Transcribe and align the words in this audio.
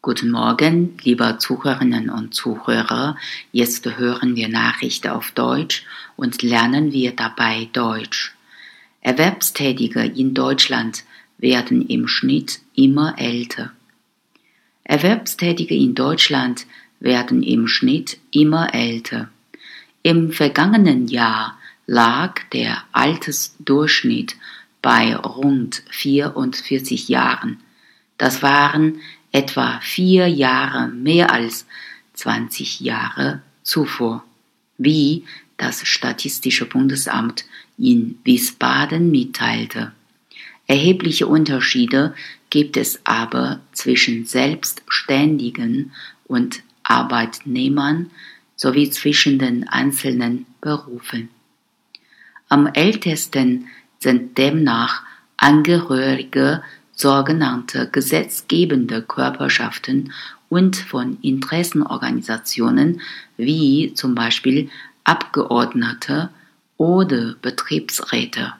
Guten 0.00 0.30
Morgen, 0.30 0.96
liebe 1.02 1.38
Zuhörerinnen 1.40 2.08
und 2.08 2.32
Zuhörer. 2.32 3.16
Jetzt 3.50 3.84
hören 3.98 4.36
wir 4.36 4.48
Nachrichten 4.48 5.08
auf 5.08 5.32
Deutsch 5.32 5.84
und 6.14 6.40
lernen 6.42 6.92
wir 6.92 7.16
dabei 7.16 7.68
Deutsch. 7.72 8.32
Erwerbstätige 9.00 10.04
in 10.04 10.34
Deutschland 10.34 11.02
werden 11.38 11.84
im 11.84 12.06
Schnitt 12.06 12.60
immer 12.76 13.18
älter. 13.18 13.72
Erwerbstätige 14.84 15.74
in 15.74 15.96
Deutschland 15.96 16.66
werden 17.00 17.42
im 17.42 17.66
Schnitt 17.66 18.18
immer 18.30 18.72
älter. 18.72 19.30
Im 20.04 20.30
vergangenen 20.30 21.08
Jahr 21.08 21.58
lag 21.88 22.40
der 22.52 22.84
Altersdurchschnitt 22.92 24.36
bei 24.80 25.16
rund 25.16 25.82
44 25.90 27.08
Jahren. 27.08 27.58
Das 28.16 28.42
waren 28.42 29.00
etwa 29.32 29.80
vier 29.80 30.26
Jahre 30.28 30.88
mehr 30.88 31.32
als 31.32 31.66
20 32.14 32.80
Jahre 32.80 33.42
zuvor, 33.62 34.24
wie 34.76 35.24
das 35.56 35.86
Statistische 35.86 36.66
Bundesamt 36.66 37.44
in 37.76 38.18
Wiesbaden 38.24 39.10
mitteilte. 39.10 39.92
Erhebliche 40.66 41.26
Unterschiede 41.26 42.14
gibt 42.50 42.76
es 42.76 43.00
aber 43.04 43.60
zwischen 43.72 44.26
Selbstständigen 44.26 45.92
und 46.26 46.62
Arbeitnehmern 46.82 48.10
sowie 48.56 48.90
zwischen 48.90 49.38
den 49.38 49.68
einzelnen 49.68 50.46
Berufen. 50.60 51.28
Am 52.48 52.66
ältesten 52.66 53.68
sind 53.98 54.38
demnach 54.38 55.02
Angehörige 55.36 56.62
sogenannte 56.98 57.88
gesetzgebende 57.90 59.02
Körperschaften 59.02 60.12
und 60.48 60.76
von 60.76 61.18
Interessenorganisationen 61.22 63.00
wie 63.36 63.94
zum 63.94 64.14
Beispiel 64.14 64.68
Abgeordnete 65.04 66.30
oder 66.76 67.36
Betriebsräte. 67.40 68.54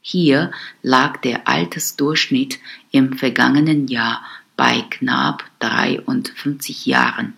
Hier 0.00 0.52
lag 0.82 1.20
der 1.22 1.48
Altersdurchschnitt 1.48 2.58
im 2.90 3.14
vergangenen 3.14 3.88
Jahr 3.88 4.22
bei 4.56 4.84
knapp 4.90 5.44
53 5.60 6.86
Jahren. 6.86 7.34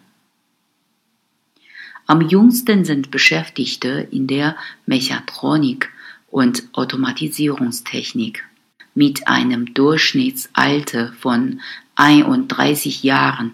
Am 2.06 2.22
jüngsten 2.22 2.84
sind 2.84 3.12
Beschäftigte 3.12 4.08
in 4.10 4.26
der 4.26 4.56
Mechatronik 4.86 5.90
und 6.28 6.64
Automatisierungstechnik 6.72 8.44
mit 8.94 9.28
einem 9.28 9.72
Durchschnittsalter 9.74 11.12
von 11.18 11.60
31 11.96 13.02
Jahren. 13.02 13.52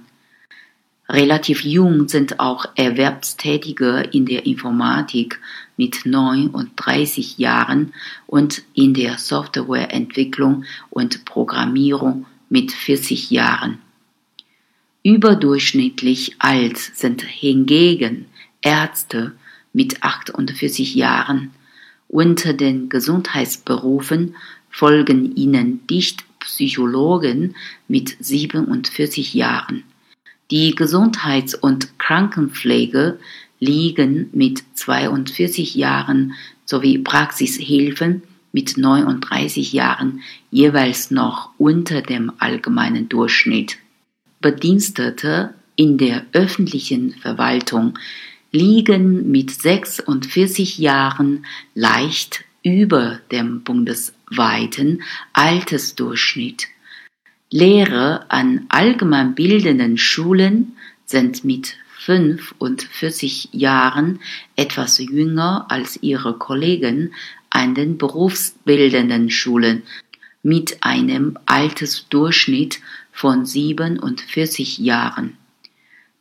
Relativ 1.08 1.64
jung 1.64 2.08
sind 2.08 2.40
auch 2.40 2.66
Erwerbstätige 2.74 4.08
in 4.12 4.26
der 4.26 4.44
Informatik 4.44 5.40
mit 5.76 6.04
39 6.04 7.38
Jahren 7.38 7.92
und 8.26 8.62
in 8.74 8.92
der 8.92 9.18
Softwareentwicklung 9.18 10.64
und 10.90 11.24
Programmierung 11.24 12.26
mit 12.48 12.72
40 12.72 13.30
Jahren. 13.30 13.78
Überdurchschnittlich 15.04 16.34
alt 16.40 16.78
sind 16.78 17.22
hingegen 17.22 18.26
Ärzte 18.60 19.32
mit 19.72 20.02
48 20.02 20.96
Jahren. 20.96 21.52
Unter 22.08 22.52
den 22.52 22.88
Gesundheitsberufen 22.88 24.34
folgen 24.76 25.34
ihnen 25.36 25.86
dicht 25.86 26.22
Psychologen 26.38 27.56
mit 27.88 28.14
47 28.20 29.32
Jahren. 29.32 29.84
Die 30.50 30.74
Gesundheits- 30.74 31.54
und 31.54 31.98
Krankenpflege 31.98 33.18
liegen 33.58 34.28
mit 34.34 34.62
42 34.74 35.76
Jahren 35.76 36.34
sowie 36.66 36.98
Praxishilfen 36.98 38.22
mit 38.52 38.76
39 38.76 39.72
Jahren 39.72 40.20
jeweils 40.50 41.10
noch 41.10 41.48
unter 41.56 42.02
dem 42.02 42.32
allgemeinen 42.38 43.08
Durchschnitt. 43.08 43.78
Bedienstete 44.42 45.54
in 45.76 45.96
der 45.96 46.26
öffentlichen 46.34 47.12
Verwaltung 47.12 47.98
liegen 48.52 49.30
mit 49.30 49.52
46 49.52 50.76
Jahren 50.76 51.46
leicht 51.74 52.44
über 52.62 53.20
dem 53.32 53.64
bundesweiten 54.26 55.02
Altersdurchschnitt. 55.32 56.68
Lehrer 57.50 58.26
an 58.28 58.66
allgemeinbildenden 58.68 59.98
Schulen 59.98 60.76
sind 61.04 61.44
mit 61.44 61.76
45 62.00 63.50
Jahren 63.52 64.20
etwas 64.56 64.98
jünger 64.98 65.66
als 65.68 66.02
ihre 66.02 66.34
Kollegen 66.38 67.14
an 67.50 67.74
den 67.74 67.98
berufsbildenden 67.98 69.30
Schulen 69.30 69.82
mit 70.42 70.78
einem 70.82 71.38
Altersdurchschnitt 71.46 72.80
von 73.12 73.46
47 73.46 74.78
Jahren. 74.78 75.36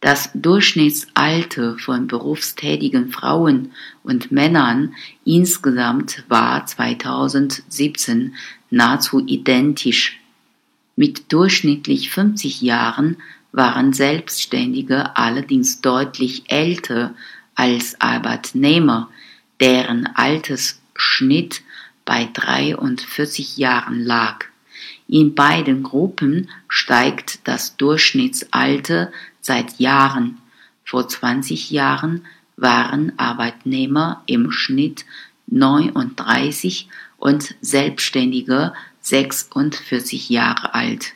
Das 0.06 0.30
Durchschnittsalter 0.36 1.80
von 1.80 2.06
berufstätigen 2.06 3.10
Frauen 3.10 3.72
und 4.04 4.32
Männern 4.32 4.94
insgesamt 5.26 6.24
war 6.28 6.64
2017 6.64 8.36
nahezu 8.70 9.26
identisch. 9.26 10.20
Mit 10.96 11.34
durchschnittlich 11.34 12.12
50 12.12 12.62
Jahren 12.62 13.18
waren 13.52 13.94
Selbstständige 13.94 15.18
allerdings 15.18 15.82
deutlich 15.82 16.44
älter 16.52 17.16
als 17.56 18.00
Arbeitnehmer, 18.00 19.10
deren 19.60 20.06
Altersschnitt 20.06 21.64
bei 22.06 22.30
43 22.32 23.58
Jahren 23.58 24.04
lag. 24.04 24.46
In 25.08 25.34
beiden 25.34 25.82
Gruppen 25.82 26.50
steigt 26.68 27.40
das 27.48 27.76
Durchschnittsalter 27.78 29.12
seit 29.46 29.80
Jahren. 29.80 30.40
Vor 30.84 31.08
20 31.08 31.70
Jahren 31.70 32.26
waren 32.58 33.14
Arbeitnehmer 33.18 34.24
im 34.26 34.52
Schnitt 34.52 35.06
39 35.48 36.90
und 37.18 37.54
Selbstständige 37.62 38.74
46 39.02 40.30
Jahre 40.30 40.74
alt. 40.74 41.14